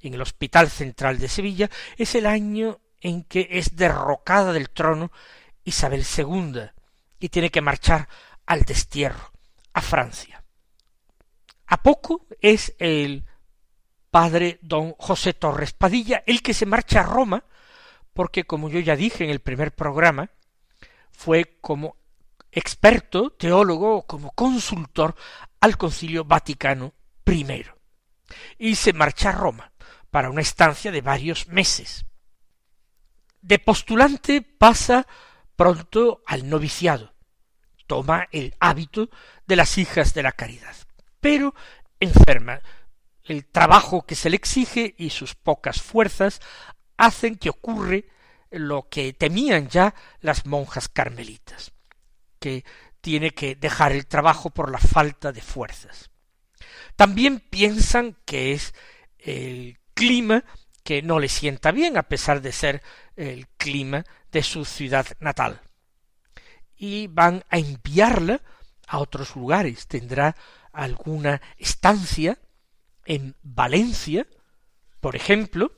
en 0.00 0.14
el 0.14 0.22
Hospital 0.22 0.70
Central 0.70 1.18
de 1.18 1.28
Sevilla, 1.28 1.70
es 1.96 2.14
el 2.14 2.26
año 2.26 2.80
en 3.00 3.24
que 3.24 3.48
es 3.50 3.76
derrocada 3.76 4.52
del 4.52 4.70
trono 4.70 5.10
Isabel 5.64 6.04
II 6.16 6.70
y 7.18 7.28
tiene 7.28 7.50
que 7.50 7.60
marchar 7.60 8.08
al 8.46 8.62
destierro, 8.62 9.32
a 9.72 9.80
Francia. 9.80 10.43
A 11.66 11.82
poco 11.82 12.26
es 12.40 12.74
el 12.78 13.24
padre 14.10 14.58
don 14.62 14.92
José 14.92 15.34
Torres 15.34 15.72
Padilla 15.72 16.22
el 16.26 16.42
que 16.42 16.54
se 16.54 16.66
marcha 16.66 17.00
a 17.00 17.04
Roma, 17.04 17.44
porque 18.12 18.44
como 18.44 18.68
yo 18.68 18.80
ya 18.80 18.96
dije 18.96 19.24
en 19.24 19.30
el 19.30 19.40
primer 19.40 19.74
programa, 19.74 20.30
fue 21.10 21.58
como 21.60 21.96
experto, 22.52 23.30
teólogo, 23.30 24.06
como 24.06 24.30
consultor 24.30 25.16
al 25.60 25.76
Concilio 25.76 26.24
Vaticano 26.24 26.94
I. 27.26 27.64
Y 28.58 28.74
se 28.76 28.92
marcha 28.92 29.30
a 29.30 29.32
Roma 29.32 29.72
para 30.10 30.30
una 30.30 30.42
estancia 30.42 30.92
de 30.92 31.00
varios 31.00 31.48
meses. 31.48 32.06
De 33.40 33.58
postulante 33.58 34.42
pasa 34.42 35.06
pronto 35.56 36.22
al 36.26 36.48
noviciado, 36.48 37.14
toma 37.86 38.28
el 38.32 38.54
hábito 38.60 39.10
de 39.46 39.56
las 39.56 39.76
hijas 39.76 40.14
de 40.14 40.22
la 40.22 40.32
caridad, 40.32 40.74
pero 41.24 41.54
enferma. 42.00 42.60
El 43.22 43.46
trabajo 43.46 44.04
que 44.04 44.14
se 44.14 44.28
le 44.28 44.36
exige 44.36 44.94
y 44.98 45.08
sus 45.08 45.34
pocas 45.34 45.80
fuerzas 45.80 46.38
hacen 46.98 47.36
que 47.36 47.48
ocurre 47.48 48.10
lo 48.50 48.90
que 48.90 49.14
temían 49.14 49.70
ya 49.70 49.94
las 50.20 50.44
monjas 50.44 50.90
carmelitas, 50.90 51.72
que 52.38 52.62
tiene 53.00 53.30
que 53.30 53.54
dejar 53.54 53.92
el 53.92 54.06
trabajo 54.06 54.50
por 54.50 54.70
la 54.70 54.76
falta 54.76 55.32
de 55.32 55.40
fuerzas. 55.40 56.10
También 56.94 57.40
piensan 57.40 58.18
que 58.26 58.52
es 58.52 58.74
el 59.18 59.78
clima 59.94 60.44
que 60.82 61.00
no 61.00 61.20
le 61.20 61.30
sienta 61.30 61.70
bien 61.70 61.96
a 61.96 62.02
pesar 62.02 62.42
de 62.42 62.52
ser 62.52 62.82
el 63.16 63.48
clima 63.56 64.04
de 64.30 64.42
su 64.42 64.66
ciudad 64.66 65.06
natal. 65.20 65.62
Y 66.76 67.06
van 67.06 67.42
a 67.48 67.56
enviarla 67.56 68.42
a 68.86 68.98
otros 68.98 69.34
lugares. 69.36 69.86
Tendrá 69.86 70.36
alguna 70.74 71.40
estancia 71.56 72.38
en 73.06 73.36
Valencia, 73.42 74.26
por 75.00 75.16
ejemplo, 75.16 75.72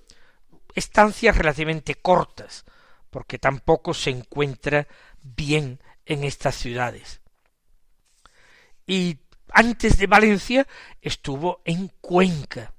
estancias 0.74 1.36
relativamente 1.36 1.94
cortas, 1.94 2.64
porque 3.10 3.38
tampoco 3.38 3.94
se 3.94 4.10
encuentra 4.10 4.86
bien 5.22 5.80
en 6.04 6.24
estas 6.24 6.54
ciudades. 6.54 7.20
Y 8.86 9.18
antes 9.52 9.98
de 9.98 10.06
Valencia 10.06 10.66
estuvo 11.00 11.60
en 11.64 11.88
Cuenca. 12.00 12.72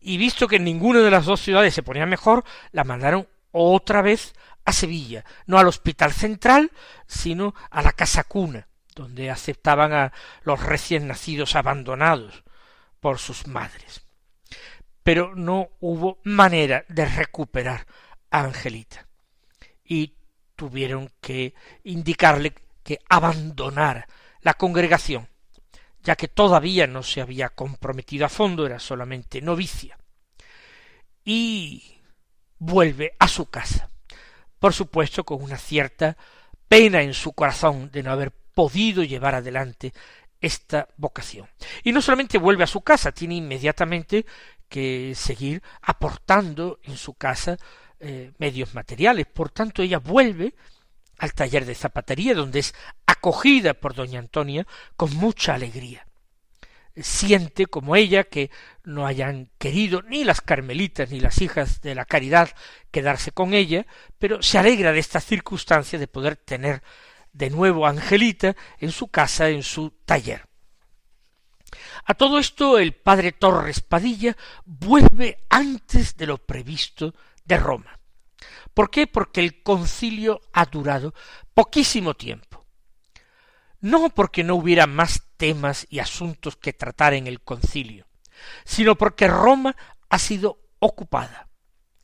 Y 0.00 0.18
visto 0.18 0.48
que 0.48 0.56
en 0.56 0.64
ninguna 0.64 1.00
de 1.00 1.10
las 1.10 1.26
dos 1.26 1.40
ciudades 1.40 1.74
se 1.74 1.82
ponía 1.82 2.06
mejor, 2.06 2.44
la 2.72 2.84
mandaron 2.84 3.28
otra 3.52 4.02
vez 4.02 4.34
a 4.64 4.72
Sevilla, 4.72 5.24
no 5.46 5.58
al 5.58 5.68
Hospital 5.68 6.12
Central, 6.12 6.72
sino 7.06 7.54
a 7.70 7.82
la 7.82 7.92
Casa 7.92 8.24
Cuna, 8.24 8.68
donde 8.96 9.30
aceptaban 9.30 9.92
a 9.92 10.12
los 10.42 10.60
recién 10.60 11.06
nacidos 11.06 11.54
abandonados 11.54 12.42
por 12.98 13.18
sus 13.18 13.46
madres. 13.46 14.04
Pero 15.04 15.36
no 15.36 15.68
hubo 15.78 16.18
manera 16.24 16.84
de 16.88 17.04
recuperar 17.04 17.86
a 18.30 18.40
Angelita. 18.40 19.06
Y 19.84 20.16
tuvieron 20.56 21.12
que 21.20 21.54
indicarle 21.84 22.54
que 22.82 22.98
abandonara 23.08 24.08
la 24.40 24.54
congregación, 24.54 25.28
ya 26.02 26.16
que 26.16 26.26
todavía 26.26 26.86
no 26.86 27.02
se 27.02 27.20
había 27.20 27.50
comprometido 27.50 28.26
a 28.26 28.30
fondo, 28.30 28.66
era 28.66 28.80
solamente 28.80 29.42
novicia. 29.42 29.98
Y 31.24 32.00
vuelve 32.58 33.14
a 33.18 33.28
su 33.28 33.46
casa, 33.50 33.90
por 34.58 34.72
supuesto 34.72 35.24
con 35.24 35.42
una 35.42 35.58
cierta 35.58 36.16
pena 36.68 37.02
en 37.02 37.12
su 37.12 37.32
corazón 37.32 37.90
de 37.92 38.02
no 38.02 38.12
haber 38.12 38.32
podido 38.56 39.04
llevar 39.04 39.34
adelante 39.34 39.92
esta 40.40 40.88
vocación. 40.96 41.46
Y 41.84 41.92
no 41.92 42.00
solamente 42.00 42.38
vuelve 42.38 42.64
a 42.64 42.66
su 42.66 42.80
casa, 42.80 43.12
tiene 43.12 43.34
inmediatamente 43.34 44.24
que 44.66 45.12
seguir 45.14 45.62
aportando 45.82 46.80
en 46.84 46.96
su 46.96 47.12
casa 47.12 47.58
eh, 48.00 48.32
medios 48.38 48.74
materiales. 48.74 49.26
Por 49.26 49.50
tanto, 49.50 49.82
ella 49.82 49.98
vuelve 49.98 50.54
al 51.18 51.34
taller 51.34 51.66
de 51.66 51.74
zapatería, 51.74 52.34
donde 52.34 52.60
es 52.60 52.74
acogida 53.06 53.74
por 53.74 53.94
doña 53.94 54.20
Antonia 54.20 54.66
con 54.96 55.14
mucha 55.14 55.54
alegría. 55.54 56.06
Siente 56.96 57.66
como 57.66 57.94
ella 57.94 58.24
que 58.24 58.50
no 58.84 59.06
hayan 59.06 59.50
querido 59.58 60.00
ni 60.00 60.24
las 60.24 60.40
carmelitas 60.40 61.10
ni 61.10 61.20
las 61.20 61.42
hijas 61.42 61.82
de 61.82 61.94
la 61.94 62.06
caridad 62.06 62.48
quedarse 62.90 63.32
con 63.32 63.52
ella, 63.52 63.86
pero 64.18 64.42
se 64.42 64.56
alegra 64.56 64.92
de 64.92 65.00
esta 65.00 65.20
circunstancia 65.20 65.98
de 65.98 66.08
poder 66.08 66.36
tener 66.36 66.82
de 67.36 67.50
nuevo 67.50 67.86
Angelita 67.86 68.56
en 68.78 68.90
su 68.90 69.08
casa, 69.08 69.48
en 69.50 69.62
su 69.62 69.90
taller. 70.04 70.48
A 72.04 72.14
todo 72.14 72.38
esto 72.38 72.78
el 72.78 72.94
padre 72.94 73.32
Torres 73.32 73.80
Padilla 73.80 74.36
vuelve 74.64 75.44
antes 75.50 76.16
de 76.16 76.26
lo 76.26 76.38
previsto 76.38 77.14
de 77.44 77.58
Roma. 77.58 77.98
¿Por 78.72 78.90
qué? 78.90 79.06
Porque 79.06 79.40
el 79.40 79.62
concilio 79.62 80.40
ha 80.52 80.66
durado 80.66 81.14
poquísimo 81.54 82.14
tiempo. 82.14 82.64
No 83.80 84.08
porque 84.10 84.42
no 84.42 84.54
hubiera 84.54 84.86
más 84.86 85.22
temas 85.36 85.86
y 85.90 85.98
asuntos 85.98 86.56
que 86.56 86.72
tratar 86.72 87.12
en 87.12 87.26
el 87.26 87.42
concilio, 87.42 88.06
sino 88.64 88.96
porque 88.96 89.28
Roma 89.28 89.76
ha 90.08 90.18
sido 90.18 90.58
ocupada 90.78 91.48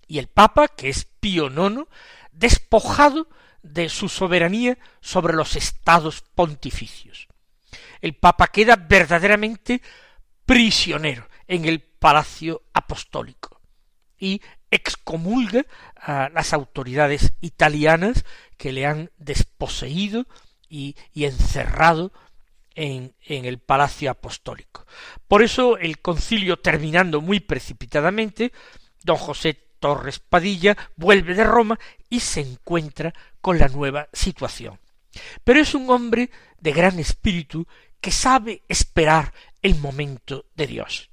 y 0.07 0.19
el 0.19 0.29
Papa, 0.29 0.69
que 0.69 0.91
es 0.91 1.07
Pío 1.07 1.47
IX, 1.47 1.89
despojado 2.33 3.29
de 3.63 3.89
su 3.89 4.09
soberanía 4.09 4.79
sobre 5.01 5.35
los 5.35 5.57
estados 5.57 6.23
pontificios. 6.35 7.29
El 8.01 8.15
Papa 8.15 8.49
queda 8.49 8.77
verdaderamente 8.77 9.81
prisionero 10.45 11.29
en 11.47 11.65
el 11.65 11.81
palacio 11.81 12.63
apostólico 12.73 13.61
y 14.19 14.41
excomulga 14.71 15.65
a 15.97 16.29
las 16.31 16.53
autoridades 16.53 17.35
italianas 17.41 18.25
que 18.57 18.73
le 18.73 18.87
han 18.87 19.11
desposeído 19.19 20.27
y, 20.69 20.97
encerrado 21.15 22.13
en, 22.75 23.15
el 23.27 23.59
palacio 23.59 24.11
apostólico. 24.11 24.87
Por 25.29 25.43
eso 25.43 25.77
el 25.77 26.01
concilio 26.01 26.59
terminando 26.59 27.21
muy 27.21 27.41
precipitadamente, 27.41 28.53
don 29.03 29.17
José 29.17 29.55
Torres 29.79 30.21
Padilla 30.21 30.77
vuelve 30.97 31.35
de 31.35 31.45
Roma 31.45 31.79
y 32.09 32.21
se 32.21 32.41
encuentra 32.41 33.13
con 33.43 33.59
la 33.59 33.69
nueva 33.69 34.09
situación. 34.15 34.79
Pero 35.45 35.61
es 35.61 35.75
un 35.75 35.91
hombre 35.91 36.31
de 36.59 36.73
gran 36.73 36.99
espíritu 36.99 37.67
que 38.01 38.11
sabe 38.11 38.63
esperar 38.69 39.35
el 39.61 39.75
momento 39.75 40.47
de 40.55 40.67
Dios 40.67 41.11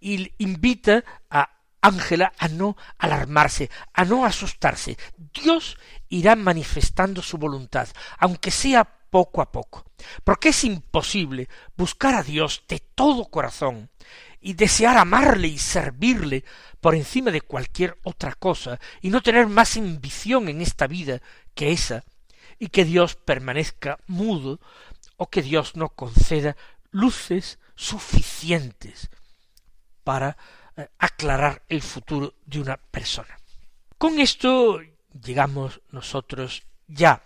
y 0.00 0.32
invita 0.38 1.04
a 1.30 1.50
Ángela 1.80 2.32
a 2.38 2.48
no 2.48 2.76
alarmarse, 2.98 3.70
a 3.92 4.04
no 4.04 4.24
asustarse. 4.24 4.98
Dios 5.16 5.78
irá 6.08 6.34
manifestando 6.34 7.22
su 7.22 7.38
voluntad, 7.38 7.88
aunque 8.18 8.50
sea 8.50 8.84
poco 8.84 9.40
a 9.40 9.50
poco, 9.50 9.84
porque 10.24 10.50
es 10.50 10.64
imposible 10.64 11.48
buscar 11.76 12.14
a 12.14 12.22
Dios 12.22 12.64
de 12.68 12.80
todo 12.80 13.26
corazón 13.26 13.90
y 14.40 14.54
desear 14.54 14.98
amarle 14.98 15.48
y 15.48 15.58
servirle 15.58 16.44
por 16.80 16.94
encima 16.94 17.30
de 17.30 17.40
cualquier 17.40 17.98
otra 18.02 18.34
cosa 18.34 18.78
y 19.00 19.10
no 19.10 19.22
tener 19.22 19.46
más 19.46 19.76
ambición 19.76 20.48
en 20.48 20.60
esta 20.60 20.86
vida 20.86 21.20
que 21.58 21.72
esa, 21.72 22.04
y 22.60 22.68
que 22.68 22.84
Dios 22.84 23.16
permanezca 23.16 23.98
mudo 24.06 24.60
o 25.16 25.28
que 25.28 25.42
Dios 25.42 25.74
no 25.74 25.88
conceda 25.88 26.56
luces 26.92 27.58
suficientes 27.74 29.10
para 30.04 30.36
eh, 30.76 30.88
aclarar 30.98 31.64
el 31.68 31.82
futuro 31.82 32.34
de 32.46 32.60
una 32.60 32.76
persona. 32.76 33.36
Con 33.98 34.20
esto 34.20 34.80
llegamos 35.20 35.80
nosotros 35.90 36.62
ya 36.86 37.24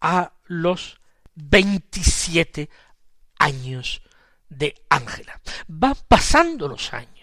a 0.00 0.32
los 0.46 0.98
veintisiete 1.34 2.70
años 3.38 4.00
de 4.48 4.74
Ángela. 4.88 5.38
Van 5.66 5.96
pasando 6.08 6.66
los 6.66 6.94
años. 6.94 7.13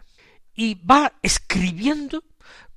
y 0.54 0.76
va 0.76 1.14
escribiendo 1.22 2.22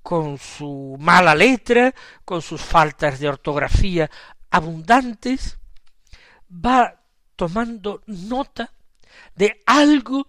con 0.02 0.38
su 0.38 0.96
mala 1.00 1.34
letra, 1.34 1.92
con 2.24 2.42
sus 2.42 2.60
faltas 2.60 3.18
de 3.18 3.28
ortografía 3.28 4.08
abundantes, 4.50 5.56
va 6.50 7.02
tomando 7.36 8.02
nota 8.06 8.72
de 9.34 9.62
algo 9.66 10.28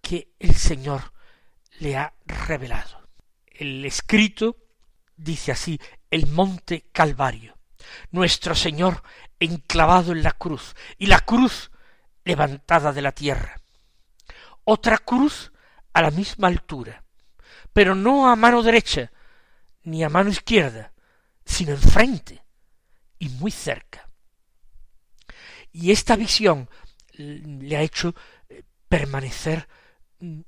que 0.00 0.32
el 0.38 0.54
Señor 0.54 1.12
le 1.80 1.96
ha 1.96 2.14
revelado. 2.24 3.08
El 3.46 3.84
escrito 3.84 4.56
dice 5.16 5.52
así, 5.52 5.80
el 6.10 6.26
monte 6.26 6.88
Calvario, 6.92 7.58
nuestro 8.10 8.54
Señor 8.54 9.02
enclavado 9.40 10.12
en 10.12 10.22
la 10.22 10.32
cruz, 10.32 10.74
y 10.98 11.06
la 11.06 11.20
cruz 11.20 11.70
levantada 12.24 12.92
de 12.92 13.02
la 13.02 13.12
tierra. 13.12 13.60
Otra 14.64 14.98
cruz 14.98 15.52
a 15.92 16.02
la 16.02 16.10
misma 16.10 16.48
altura, 16.48 17.04
pero 17.72 17.94
no 17.94 18.28
a 18.28 18.36
mano 18.36 18.62
derecha, 18.62 19.12
ni 19.82 20.02
a 20.02 20.08
mano 20.08 20.30
izquierda, 20.30 20.92
sino 21.44 21.72
enfrente 21.72 22.42
y 23.18 23.28
muy 23.28 23.50
cerca. 23.50 24.05
Y 25.78 25.92
esta 25.92 26.16
visión 26.16 26.70
le 27.18 27.76
ha 27.76 27.82
hecho 27.82 28.14
eh, 28.48 28.62
permanecer 28.88 29.68
mm, 30.20 30.40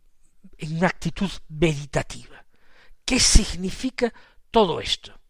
en 0.57 0.77
una 0.79 0.87
actitud 0.87 1.31
meditativa. 1.49 2.47
¿Qué 3.05 3.21
significa 3.21 4.11
todo 4.51 4.81
esto? 4.81 5.21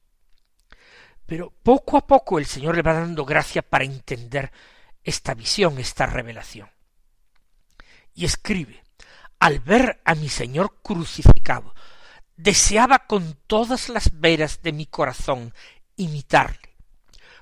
Pero 1.27 1.51
poco 1.51 1.97
a 1.97 2.07
poco 2.07 2.39
el 2.39 2.47
Señor 2.47 2.77
le 2.77 2.83
va 2.83 2.93
dando 2.93 3.25
gracia 3.25 3.61
para 3.61 3.83
entender 3.83 4.53
esta 5.03 5.35
visión, 5.35 5.81
esta 5.81 6.07
revelación. 6.07 6.71
Y 8.15 8.25
escribe, 8.25 8.85
al 9.41 9.59
ver 9.59 10.01
a 10.05 10.15
mi 10.15 10.29
Señor 10.29 10.77
crucificado, 10.81 11.75
deseaba 12.37 13.01
con 13.01 13.37
todas 13.49 13.89
las 13.89 14.21
veras 14.21 14.63
de 14.63 14.73
mi 14.73 14.87
corazón 14.87 15.53
imitarle. 15.97 16.68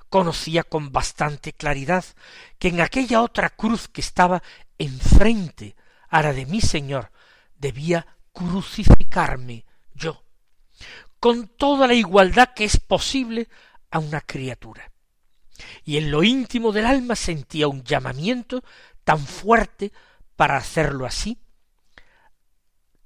Conocía 0.09 0.63
con 0.63 0.91
bastante 0.91 1.53
claridad 1.53 2.05
que 2.59 2.69
en 2.69 2.81
aquella 2.81 3.21
otra 3.21 3.49
cruz 3.49 3.87
que 3.87 4.01
estaba 4.01 4.41
enfrente 4.77 5.75
a 6.09 6.21
la 6.21 6.33
de 6.33 6.45
mi 6.45 6.61
Señor 6.61 7.11
debía 7.55 8.05
crucificarme 8.31 9.65
yo, 9.93 10.23
con 11.19 11.47
toda 11.47 11.87
la 11.87 11.93
igualdad 11.93 12.53
que 12.53 12.63
es 12.65 12.79
posible 12.79 13.49
a 13.89 13.99
una 13.99 14.21
criatura. 14.21 14.91
Y 15.83 15.97
en 15.97 16.11
lo 16.11 16.23
íntimo 16.23 16.71
del 16.71 16.85
alma 16.85 17.15
sentía 17.15 17.67
un 17.67 17.83
llamamiento 17.83 18.63
tan 19.03 19.25
fuerte 19.25 19.91
para 20.35 20.57
hacerlo 20.57 21.05
así, 21.05 21.39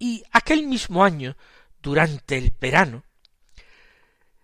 Y 0.00 0.24
aquel 0.32 0.66
mismo 0.66 1.04
año, 1.04 1.36
durante 1.80 2.36
el 2.36 2.52
verano, 2.60 3.04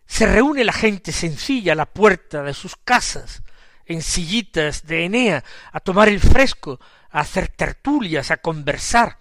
se 0.07 0.27
reúne 0.27 0.63
la 0.63 0.73
gente 0.73 1.11
sencilla 1.11 1.73
a 1.73 1.77
la 1.77 1.87
puerta 1.87 2.45
de 2.45 2.55
sus 2.55 2.77
casas, 2.77 3.43
en 3.85 4.01
sillitas 4.01 4.87
de 4.87 5.07
Enea, 5.07 5.43
a 5.73 5.81
tomar 5.81 6.09
el 6.09 6.21
fresco, 6.21 6.79
a 7.11 7.19
hacer 7.19 7.49
tertulias, 7.49 8.31
a 8.31 8.37
conversar. 8.37 9.19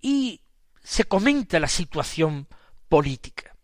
Y 0.00 0.40
se 0.84 1.02
comenta 1.02 1.58
la 1.58 1.66
situación 1.66 2.46
política. 2.92 3.56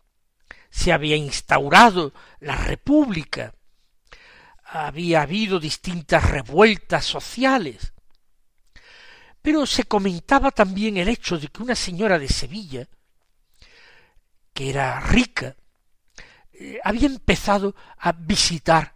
Se 0.71 0.91
había 0.91 1.15
instaurado 1.15 2.13
la 2.39 2.55
República, 2.55 3.53
había 4.63 5.21
habido 5.21 5.59
distintas 5.59 6.27
revueltas 6.31 7.05
sociales, 7.05 7.93
pero 9.39 9.67
se 9.67 9.83
comentaba 9.83 10.49
también 10.49 10.97
el 10.97 11.09
hecho 11.09 11.37
de 11.37 11.47
que 11.49 11.61
una 11.61 11.75
señora 11.75 12.17
de 12.17 12.27
Sevilla, 12.27 12.87
que 14.51 14.71
era 14.71 14.99
rica, 14.99 15.55
eh, 16.51 16.79
había 16.83 17.05
empezado 17.05 17.75
a 17.99 18.13
visitar 18.13 18.95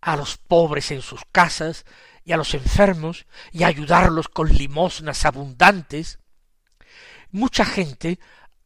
a 0.00 0.16
los 0.16 0.38
pobres 0.38 0.90
en 0.90 1.02
sus 1.02 1.20
casas 1.30 1.86
y 2.24 2.32
a 2.32 2.36
los 2.36 2.52
enfermos 2.54 3.26
y 3.52 3.62
a 3.62 3.68
ayudarlos 3.68 4.28
con 4.28 4.52
limosnas 4.52 5.24
abundantes. 5.24 6.18
Mucha 7.30 7.64
gente 7.64 8.18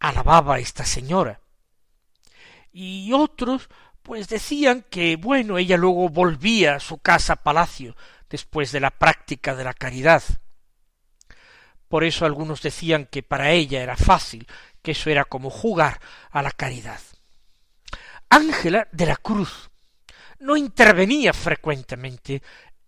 alababa 0.02 0.56
a 0.56 0.58
esta 0.58 0.84
señora. 0.84 1.40
Y 2.72 3.12
otros 3.12 3.68
pues 4.02 4.28
decían 4.28 4.84
que 4.90 5.14
bueno, 5.16 5.58
ella 5.58 5.76
luego 5.76 6.08
volvía 6.08 6.74
a 6.74 6.80
su 6.80 6.98
casa 6.98 7.36
palacio 7.36 7.96
después 8.28 8.72
de 8.72 8.80
la 8.80 8.90
práctica 8.90 9.54
de 9.54 9.64
la 9.64 9.74
caridad. 9.74 10.22
Por 11.86 12.02
eso 12.02 12.26
algunos 12.26 12.62
decían 12.62 13.06
que 13.06 13.22
para 13.22 13.52
ella 13.52 13.80
era 13.80 13.96
fácil, 13.96 14.46
que 14.82 14.90
eso 14.90 15.08
era 15.08 15.24
como 15.24 15.50
jugar 15.50 16.00
a 16.30 16.42
la 16.42 16.50
caridad. 16.50 17.00
Ángela 18.28 18.88
de 18.90 19.06
la 19.06 19.16
Cruz 19.16 19.70
no 20.40 20.56
intervenía 20.56 21.32
frecuentemente 21.32 22.42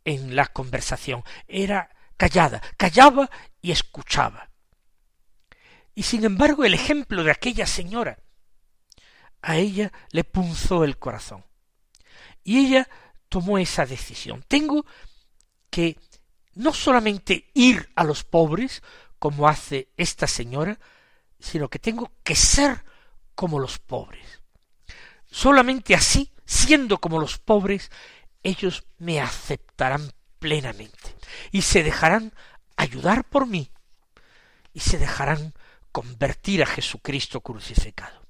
en 0.04 0.34
la 0.34 0.46
conversación, 0.46 1.22
era 1.46 1.90
callada, 2.16 2.60
callaba 2.76 3.30
y 3.62 3.70
escuchaba. 3.70 4.48
Y 5.94 6.02
sin 6.02 6.24
embargo 6.24 6.64
el 6.64 6.74
ejemplo 6.74 7.22
de 7.22 7.30
aquella 7.30 7.66
señora 7.66 8.18
a 9.42 9.56
ella 9.56 9.92
le 10.10 10.24
punzó 10.24 10.84
el 10.84 10.98
corazón. 10.98 11.44
Y 12.42 12.66
ella 12.66 12.88
tomó 13.28 13.58
esa 13.58 13.86
decisión. 13.86 14.44
Tengo 14.48 14.84
que 15.70 15.98
no 16.54 16.72
solamente 16.72 17.50
ir 17.54 17.90
a 17.94 18.04
los 18.04 18.24
pobres, 18.24 18.82
como 19.18 19.48
hace 19.48 19.88
esta 19.96 20.26
señora, 20.26 20.78
sino 21.38 21.68
que 21.68 21.78
tengo 21.78 22.12
que 22.22 22.34
ser 22.34 22.84
como 23.34 23.58
los 23.58 23.78
pobres. 23.78 24.42
Solamente 25.30 25.94
así, 25.94 26.32
siendo 26.44 26.98
como 26.98 27.18
los 27.18 27.38
pobres, 27.38 27.90
ellos 28.42 28.84
me 28.98 29.20
aceptarán 29.20 30.12
plenamente 30.38 31.16
y 31.50 31.62
se 31.62 31.82
dejarán 31.82 32.32
ayudar 32.76 33.24
por 33.24 33.46
mí 33.46 33.70
y 34.72 34.80
se 34.80 34.98
dejarán 34.98 35.54
convertir 35.94 36.60
a 36.60 36.66
Jesucristo 36.66 37.40
crucificado. 37.40 38.26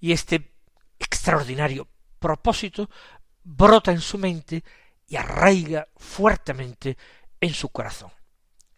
Y 0.00 0.12
este 0.12 0.54
extraordinario 0.98 1.86
propósito 2.18 2.88
brota 3.44 3.92
en 3.92 4.00
su 4.00 4.16
mente 4.16 4.64
y 5.06 5.16
arraiga 5.16 5.86
fuertemente 5.96 6.96
en 7.42 7.52
su 7.52 7.68
corazón. 7.68 8.10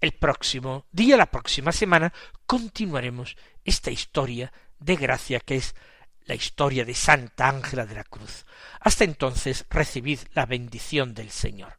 El 0.01 0.11
próximo 0.11 0.87
día, 0.91 1.17
la 1.17 1.31
próxima 1.31 1.71
semana, 1.71 2.13
continuaremos 2.47 3.37
esta 3.65 3.93
historia 3.93 4.53
de 4.81 4.97
gracia 4.97 5.39
que 5.39 5.55
es 5.55 5.77
la 6.25 6.35
historia 6.35 6.85
de 6.85 6.95
Santa 6.95 7.49
Ángela 7.49 7.87
de 7.87 7.95
la 7.95 8.05
Cruz. 8.05 8.45
Hasta 8.81 9.05
entonces 9.05 9.67
recibid 9.71 10.19
la 10.35 10.47
bendición 10.47 11.15
del 11.15 11.31
Señor. 11.31 11.79